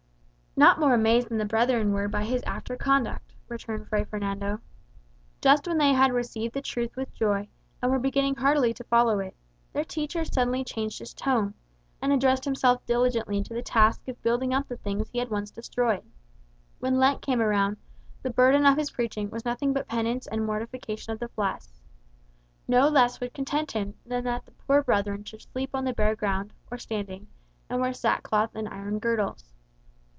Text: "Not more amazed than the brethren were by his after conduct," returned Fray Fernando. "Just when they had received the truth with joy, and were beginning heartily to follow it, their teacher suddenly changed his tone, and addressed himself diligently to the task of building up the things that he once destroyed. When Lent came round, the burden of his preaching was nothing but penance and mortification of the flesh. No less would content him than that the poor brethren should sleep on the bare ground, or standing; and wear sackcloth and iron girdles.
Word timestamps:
"Not 0.57 0.81
more 0.81 0.93
amazed 0.93 1.29
than 1.29 1.37
the 1.37 1.45
brethren 1.45 1.93
were 1.93 2.09
by 2.09 2.25
his 2.25 2.43
after 2.43 2.75
conduct," 2.75 3.33
returned 3.47 3.87
Fray 3.87 4.03
Fernando. 4.03 4.59
"Just 5.39 5.65
when 5.65 5.77
they 5.77 5.93
had 5.93 6.11
received 6.11 6.53
the 6.53 6.61
truth 6.61 6.93
with 6.97 7.13
joy, 7.13 7.47
and 7.81 7.89
were 7.89 7.97
beginning 7.99 8.35
heartily 8.35 8.73
to 8.73 8.83
follow 8.83 9.19
it, 9.19 9.33
their 9.71 9.85
teacher 9.85 10.25
suddenly 10.25 10.65
changed 10.65 10.99
his 10.99 11.13
tone, 11.13 11.53
and 12.01 12.11
addressed 12.11 12.43
himself 12.43 12.85
diligently 12.85 13.41
to 13.41 13.53
the 13.53 13.61
task 13.61 14.05
of 14.09 14.21
building 14.23 14.53
up 14.53 14.67
the 14.67 14.75
things 14.75 15.09
that 15.09 15.19
he 15.29 15.33
once 15.33 15.51
destroyed. 15.51 16.03
When 16.79 16.99
Lent 16.99 17.21
came 17.21 17.39
round, 17.39 17.77
the 18.21 18.29
burden 18.29 18.65
of 18.65 18.77
his 18.77 18.91
preaching 18.91 19.29
was 19.29 19.45
nothing 19.45 19.71
but 19.71 19.87
penance 19.87 20.27
and 20.27 20.45
mortification 20.45 21.13
of 21.13 21.19
the 21.19 21.29
flesh. 21.29 21.67
No 22.67 22.89
less 22.89 23.21
would 23.21 23.33
content 23.33 23.71
him 23.71 23.93
than 24.05 24.25
that 24.25 24.43
the 24.45 24.51
poor 24.51 24.83
brethren 24.83 25.23
should 25.23 25.41
sleep 25.43 25.69
on 25.73 25.85
the 25.85 25.93
bare 25.93 26.15
ground, 26.17 26.51
or 26.69 26.77
standing; 26.77 27.27
and 27.69 27.79
wear 27.79 27.93
sackcloth 27.93 28.53
and 28.53 28.67
iron 28.67 28.99
girdles. 28.99 29.53